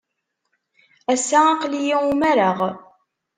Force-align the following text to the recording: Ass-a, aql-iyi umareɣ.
Ass-a, 1.13 1.39
aql-iyi 1.51 1.95
umareɣ. 2.11 2.57